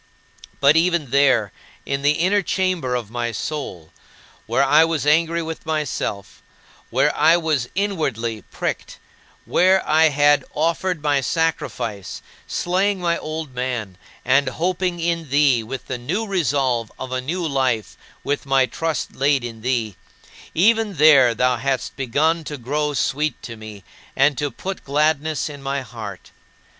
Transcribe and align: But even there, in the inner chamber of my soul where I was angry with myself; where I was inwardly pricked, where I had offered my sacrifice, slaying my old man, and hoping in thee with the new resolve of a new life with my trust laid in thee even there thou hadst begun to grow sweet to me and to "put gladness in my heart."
But 0.59 0.75
even 0.75 1.11
there, 1.11 1.51
in 1.85 2.01
the 2.01 2.13
inner 2.13 2.41
chamber 2.41 2.95
of 2.95 3.11
my 3.11 3.31
soul 3.31 3.91
where 4.47 4.63
I 4.63 4.83
was 4.83 5.05
angry 5.05 5.43
with 5.43 5.63
myself; 5.63 6.41
where 6.89 7.15
I 7.15 7.37
was 7.37 7.69
inwardly 7.75 8.41
pricked, 8.49 8.97
where 9.45 9.87
I 9.87 10.05
had 10.09 10.43
offered 10.55 11.03
my 11.03 11.21
sacrifice, 11.21 12.23
slaying 12.47 12.99
my 12.99 13.15
old 13.19 13.53
man, 13.53 13.95
and 14.25 14.47
hoping 14.49 14.99
in 14.99 15.29
thee 15.29 15.61
with 15.61 15.85
the 15.85 15.99
new 15.99 16.25
resolve 16.25 16.91
of 16.97 17.11
a 17.11 17.21
new 17.21 17.47
life 17.47 17.95
with 18.23 18.47
my 18.47 18.65
trust 18.65 19.15
laid 19.15 19.43
in 19.43 19.61
thee 19.61 19.97
even 20.55 20.95
there 20.95 21.35
thou 21.35 21.57
hadst 21.57 21.95
begun 21.95 22.43
to 22.45 22.57
grow 22.57 22.95
sweet 22.95 23.39
to 23.43 23.55
me 23.55 23.83
and 24.15 24.35
to 24.39 24.49
"put 24.49 24.83
gladness 24.83 25.47
in 25.47 25.61
my 25.61 25.81
heart." 25.81 26.31